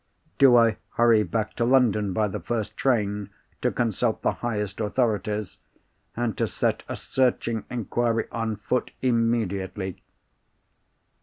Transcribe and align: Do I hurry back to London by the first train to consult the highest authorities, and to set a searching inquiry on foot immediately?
Do 0.39 0.55
I 0.57 0.77
hurry 0.95 1.21
back 1.21 1.53
to 1.57 1.63
London 1.63 2.11
by 2.11 2.27
the 2.27 2.39
first 2.39 2.75
train 2.75 3.29
to 3.61 3.69
consult 3.71 4.23
the 4.23 4.31
highest 4.41 4.79
authorities, 4.79 5.59
and 6.17 6.35
to 6.39 6.47
set 6.47 6.81
a 6.89 6.95
searching 6.95 7.65
inquiry 7.69 8.25
on 8.31 8.55
foot 8.55 8.89
immediately? 9.03 10.01